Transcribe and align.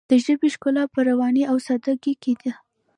د 0.09 0.11
ژبې 0.25 0.49
ښکلا 0.55 0.83
په 0.93 0.99
روانۍ 1.09 1.43
او 1.51 1.57
ساده 1.65 1.93
ګۍ 2.03 2.13
کې 2.21 2.33
ده. 2.41 2.51